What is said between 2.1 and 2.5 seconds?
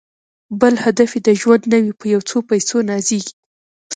یو څو